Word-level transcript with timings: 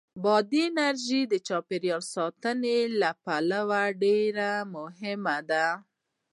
بادي 0.23 0.63
انرژي 0.69 1.21
د 1.25 1.25
افغانستان 1.25 1.41
د 1.41 1.45
چاپیریال 1.47 2.03
ساتنې 2.15 2.79
لپاره 3.01 3.79
ډېر 4.03 4.35
مهم 4.75 5.23
دي. 5.49 5.67